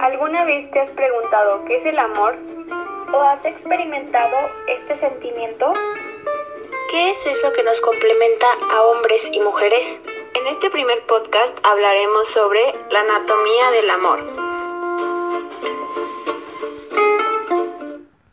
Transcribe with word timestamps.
¿Alguna 0.00 0.46
vez 0.46 0.70
te 0.70 0.80
has 0.80 0.88
preguntado 0.92 1.62
qué 1.66 1.76
es 1.76 1.84
el 1.84 1.98
amor? 1.98 2.34
¿O 3.12 3.20
has 3.20 3.44
experimentado 3.44 4.34
este 4.66 4.96
sentimiento? 4.96 5.74
¿Qué 6.90 7.10
es 7.10 7.26
eso 7.26 7.52
que 7.52 7.62
nos 7.62 7.78
complementa 7.82 8.46
a 8.70 8.82
hombres 8.84 9.28
y 9.30 9.40
mujeres? 9.40 10.00
En 10.32 10.46
este 10.46 10.70
primer 10.70 11.04
podcast 11.04 11.54
hablaremos 11.64 12.28
sobre 12.28 12.74
la 12.88 13.00
anatomía 13.00 13.70
del 13.72 13.90
amor. 13.90 14.39